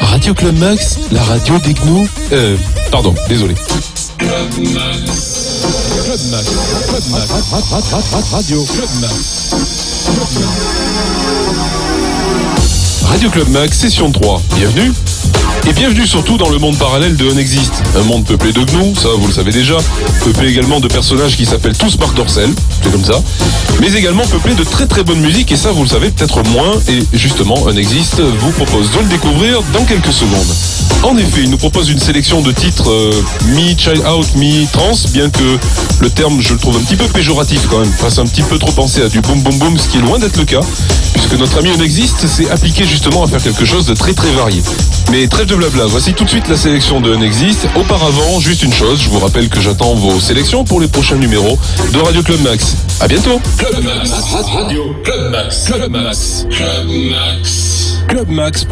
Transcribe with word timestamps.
Radio 0.00 0.32
Club 0.32 0.58
Max, 0.58 0.98
la 1.12 1.22
radio 1.22 1.58
des 1.58 1.74
gnous. 1.74 2.08
Euh, 2.32 2.56
pardon, 2.90 3.14
désolé. 3.28 3.54
Club 4.16 4.30
Max. 4.72 5.66
Max. 6.30 6.46
Club 6.72 7.00
Max. 7.10 8.30
Radio 8.32 8.64
Club 8.64 8.88
Max. 9.00 9.54
Radio 13.06 13.30
Club 13.30 13.48
Max, 13.48 13.76
session 13.78 14.10
3. 14.10 14.40
Bienvenue. 14.56 14.92
Et 15.66 15.72
bienvenue 15.72 16.06
surtout 16.06 16.36
dans 16.36 16.50
le 16.50 16.58
monde 16.58 16.76
parallèle 16.76 17.16
de 17.16 17.24
Unexist. 17.30 17.82
Un 17.96 18.02
monde 18.02 18.26
peuplé 18.26 18.52
de 18.52 18.62
gnous, 18.64 18.94
ça 18.96 19.08
vous 19.16 19.26
le 19.26 19.32
savez 19.32 19.50
déjà. 19.50 19.76
Peuplé 20.22 20.50
également 20.50 20.78
de 20.78 20.88
personnages 20.88 21.36
qui 21.36 21.46
s'appellent 21.46 21.76
tous 21.76 21.98
Marc 21.98 22.14
Dorcel, 22.14 22.50
c'est 22.82 22.92
comme 22.92 23.04
ça. 23.04 23.18
Mais 23.80 23.94
également 23.94 24.26
peuplé 24.26 24.54
de 24.54 24.62
très 24.62 24.86
très 24.86 25.02
bonne 25.04 25.20
musique, 25.20 25.50
et 25.52 25.56
ça 25.56 25.72
vous 25.72 25.84
le 25.84 25.88
savez 25.88 26.10
peut-être 26.10 26.42
moins. 26.50 26.74
Et 26.88 27.02
justement, 27.14 27.68
Unexist 27.70 28.20
vous 28.20 28.50
propose 28.50 28.90
de 28.90 28.98
le 28.98 29.06
découvrir 29.06 29.62
dans 29.72 29.84
quelques 29.84 30.12
secondes. 30.12 30.73
En 31.04 31.18
effet, 31.18 31.42
il 31.42 31.50
nous 31.50 31.58
propose 31.58 31.90
une 31.90 31.98
sélection 31.98 32.40
de 32.40 32.50
titres 32.50 32.90
euh, 32.90 33.12
mi-child 33.48 34.02
out, 34.06 34.26
mi-trans, 34.36 34.94
bien 35.12 35.28
que 35.28 35.58
le 36.00 36.08
terme, 36.08 36.40
je 36.40 36.54
le 36.54 36.58
trouve 36.58 36.78
un 36.78 36.80
petit 36.80 36.96
peu 36.96 37.04
péjoratif 37.04 37.66
quand 37.68 37.78
même, 37.78 37.92
fasse 37.92 38.18
un 38.18 38.24
petit 38.24 38.42
peu 38.42 38.58
trop 38.58 38.72
penser 38.72 39.02
à 39.02 39.08
du 39.10 39.20
boom 39.20 39.42
boom 39.42 39.58
boom, 39.58 39.78
ce 39.78 39.88
qui 39.88 39.98
est 39.98 40.00
loin 40.00 40.18
d'être 40.18 40.38
le 40.38 40.46
cas, 40.46 40.62
puisque 41.12 41.34
notre 41.34 41.58
ami 41.58 41.68
Unexist 41.74 42.26
s'est 42.26 42.48
appliqué 42.50 42.86
justement 42.86 43.22
à 43.22 43.28
faire 43.28 43.42
quelque 43.42 43.66
chose 43.66 43.84
de 43.84 43.92
très 43.92 44.14
très 44.14 44.30
varié. 44.30 44.62
Mais 45.10 45.28
trêve 45.28 45.46
de 45.46 45.54
blabla, 45.54 45.84
voici 45.86 46.14
tout 46.14 46.24
de 46.24 46.30
suite 46.30 46.48
la 46.48 46.56
sélection 46.56 47.02
de 47.02 47.14
Unexist. 47.14 47.68
Auparavant, 47.76 48.40
juste 48.40 48.62
une 48.62 48.72
chose, 48.72 48.98
je 49.02 49.10
vous 49.10 49.18
rappelle 49.18 49.50
que 49.50 49.60
j'attends 49.60 49.94
vos 49.94 50.18
sélections 50.20 50.64
pour 50.64 50.80
les 50.80 50.88
prochains 50.88 51.16
numéros 51.16 51.58
de 51.92 51.98
Radio 51.98 52.22
Club 52.22 52.40
Max. 52.40 52.76
À 53.00 53.08
bientôt 53.08 53.40
Club 53.58 53.84
Max, 53.84 54.10
Radio 54.54 54.94
Club 55.04 55.30
Max, 55.30 55.66
Club 55.66 55.90
Max, 55.90 56.46
Club 58.08 58.30
Max. 58.30 58.66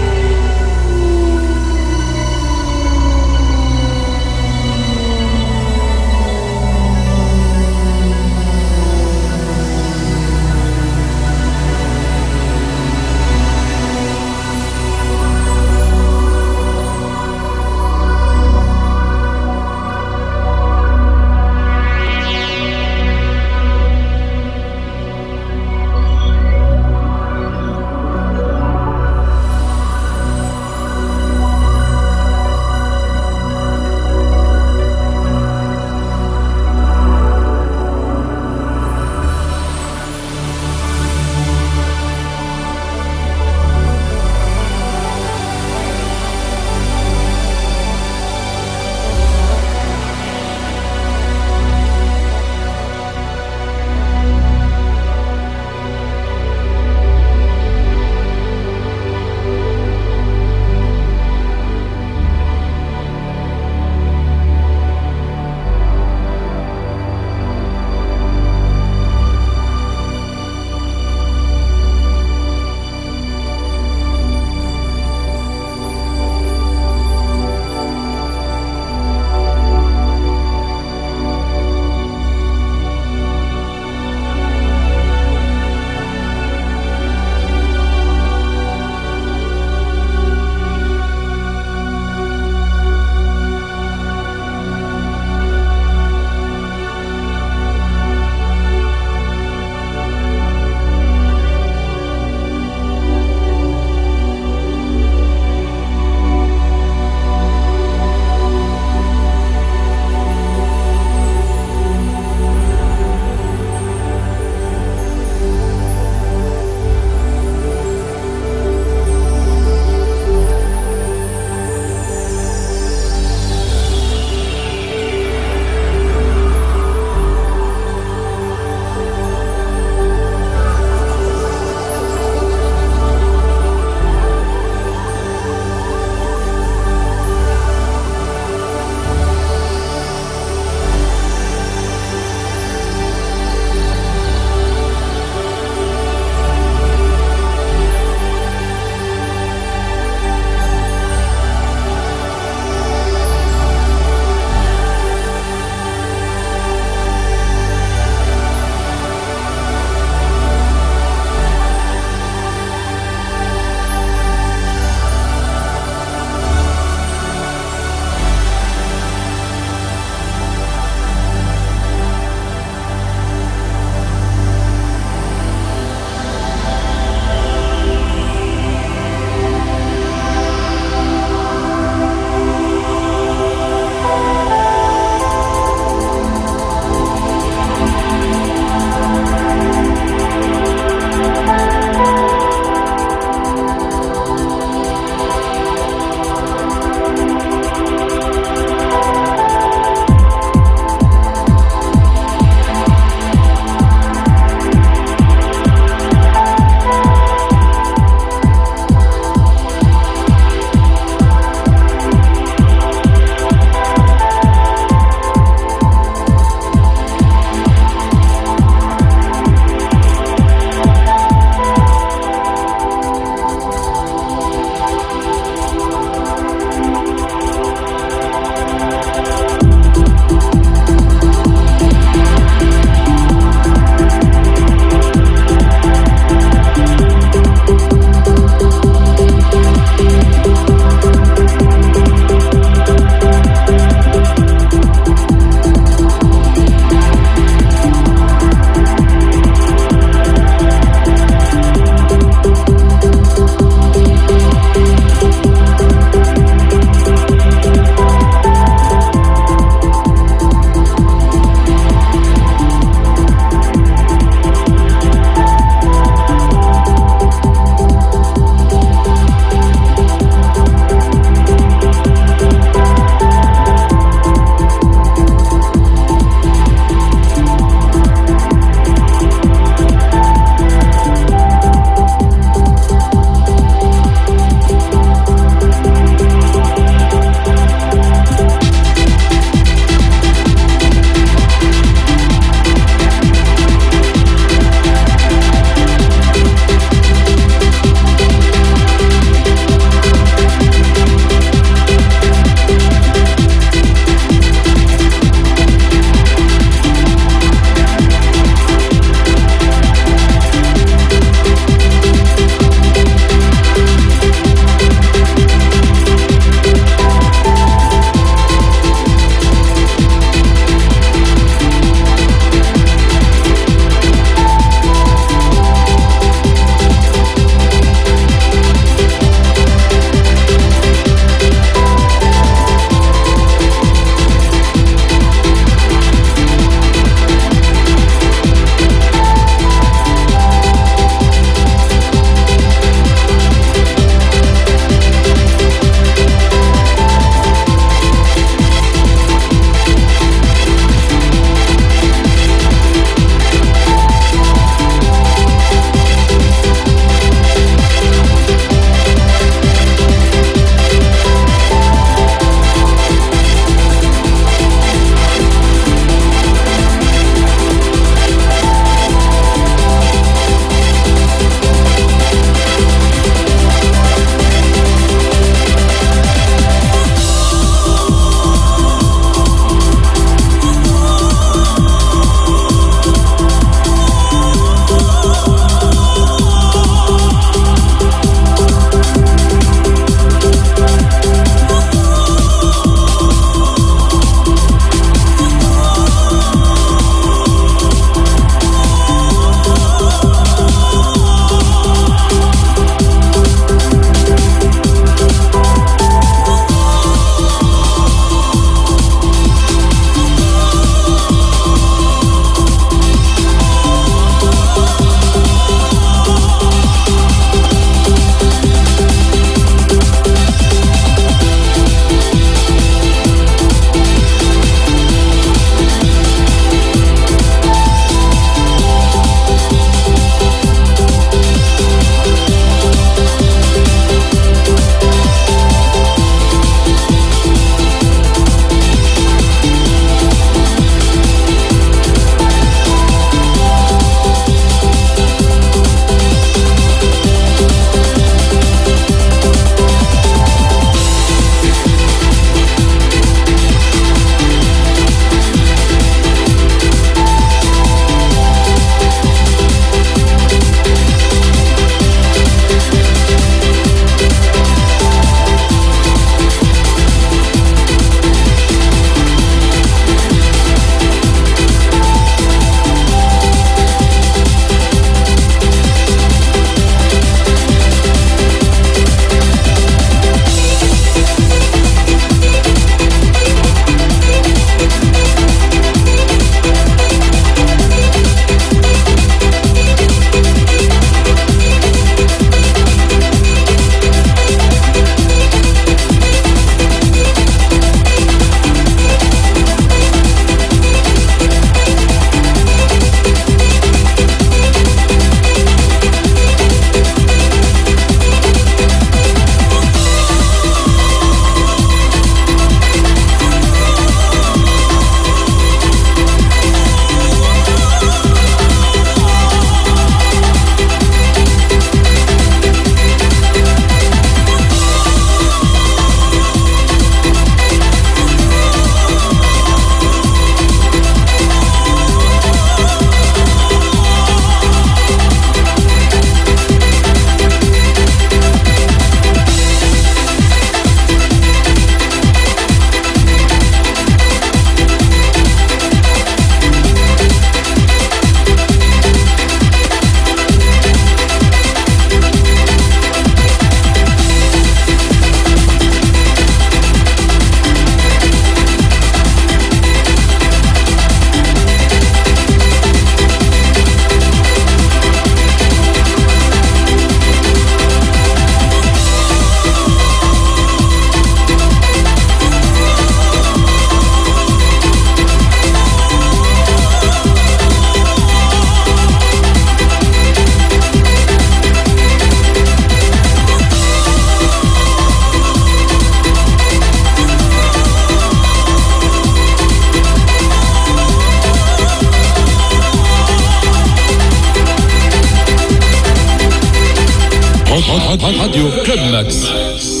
Radio 597.71 598.69
Club 598.83 598.99
Max. 599.11 600.00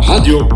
Radio 0.00 0.51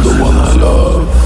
the 0.00 0.10
one 0.22 0.36
I 0.36 0.54
love. 0.56 1.23